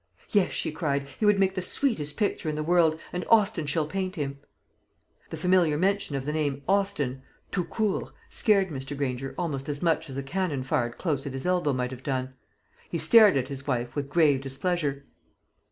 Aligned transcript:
"Yes," 0.31 0.51
she 0.51 0.71
cried, 0.71 1.07
"he 1.19 1.25
would 1.27 1.37
make 1.37 1.53
the 1.53 1.61
sweetest 1.61 2.17
picture 2.17 2.49
in 2.49 2.55
the 2.55 2.63
world, 2.63 2.99
and 3.13 3.23
Austin 3.29 3.67
shall 3.67 3.85
paint 3.85 4.15
him." 4.15 4.39
The 5.29 5.37
familiar 5.37 5.77
mention 5.77 6.15
of 6.15 6.25
the 6.25 6.33
name 6.33 6.63
Austin, 6.67 7.21
tout 7.51 7.69
court, 7.69 8.09
scared 8.27 8.69
Mr. 8.69 8.97
Granger 8.97 9.35
almost 9.37 9.69
as 9.69 9.83
much 9.83 10.09
as 10.09 10.17
a 10.17 10.23
cannon 10.23 10.63
fired 10.63 10.97
close 10.97 11.27
at 11.27 11.33
his 11.33 11.45
elbow 11.45 11.73
might 11.73 11.91
have 11.91 12.01
done. 12.01 12.33
He 12.89 12.97
stared 12.97 13.37
at 13.37 13.49
his 13.49 13.67
wife 13.67 13.95
with 13.95 14.09
grave 14.09 14.41
displeasure. 14.41 15.05